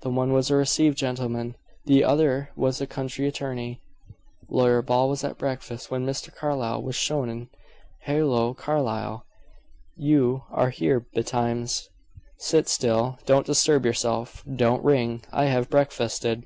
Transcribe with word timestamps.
The 0.00 0.10
one 0.10 0.32
was 0.32 0.50
a 0.50 0.56
received 0.56 0.98
gentleman; 0.98 1.54
the 1.84 2.02
other 2.02 2.50
was 2.56 2.80
a 2.80 2.84
country 2.88 3.28
attorney. 3.28 3.80
Lawyer 4.48 4.82
Ball 4.82 5.08
was 5.08 5.22
at 5.22 5.38
breakfast 5.38 5.88
when 5.88 6.04
Mr. 6.04 6.34
Carlyle 6.34 6.82
was 6.82 6.96
shown 6.96 7.28
in. 7.28 7.48
"Halloo, 8.00 8.54
Carlyle! 8.54 9.24
You 9.94 10.42
are 10.50 10.70
here 10.70 11.06
betimes." 11.14 11.90
"Sit 12.38 12.66
still; 12.68 13.20
don't 13.24 13.46
disturb 13.46 13.86
yourself. 13.86 14.42
Don't 14.52 14.82
ring; 14.82 15.22
I 15.32 15.44
have 15.44 15.70
breakfasted." 15.70 16.44